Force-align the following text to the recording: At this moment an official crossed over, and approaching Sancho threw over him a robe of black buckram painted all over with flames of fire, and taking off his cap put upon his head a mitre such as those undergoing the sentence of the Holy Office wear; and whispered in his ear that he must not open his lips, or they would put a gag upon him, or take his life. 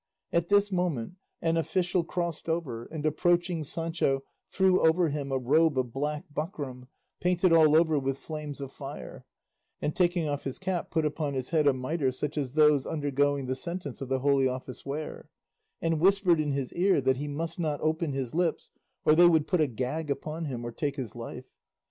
At 0.33 0.47
this 0.49 0.71
moment 0.71 1.13
an 1.43 1.57
official 1.57 2.03
crossed 2.03 2.49
over, 2.49 2.85
and 2.85 3.05
approaching 3.05 3.63
Sancho 3.63 4.23
threw 4.49 4.81
over 4.83 5.09
him 5.09 5.31
a 5.31 5.37
robe 5.37 5.77
of 5.77 5.93
black 5.93 6.25
buckram 6.33 6.87
painted 7.19 7.53
all 7.53 7.75
over 7.75 7.99
with 7.99 8.17
flames 8.17 8.61
of 8.61 8.71
fire, 8.71 9.25
and 9.79 9.95
taking 9.95 10.27
off 10.27 10.43
his 10.43 10.57
cap 10.57 10.89
put 10.89 11.05
upon 11.05 11.35
his 11.35 11.51
head 11.51 11.67
a 11.67 11.73
mitre 11.73 12.11
such 12.11 12.35
as 12.35 12.53
those 12.53 12.87
undergoing 12.87 13.45
the 13.45 13.53
sentence 13.53 14.01
of 14.01 14.09
the 14.09 14.21
Holy 14.21 14.47
Office 14.47 14.83
wear; 14.83 15.29
and 15.83 15.99
whispered 16.01 16.39
in 16.39 16.51
his 16.51 16.73
ear 16.73 16.99
that 16.99 17.17
he 17.17 17.27
must 17.27 17.59
not 17.59 17.79
open 17.81 18.11
his 18.11 18.33
lips, 18.33 18.71
or 19.05 19.13
they 19.13 19.27
would 19.27 19.45
put 19.45 19.61
a 19.61 19.67
gag 19.67 20.09
upon 20.09 20.45
him, 20.45 20.65
or 20.65 20.71
take 20.71 20.95
his 20.95 21.15
life. 21.15 21.45